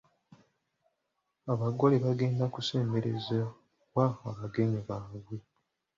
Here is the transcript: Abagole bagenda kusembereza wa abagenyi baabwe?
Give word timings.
Abagole 1.51 1.95
bagenda 2.05 2.43
kusembereza 2.55 3.37
wa 3.95 4.07
abagenyi 4.29 4.79
baabwe? 4.87 5.35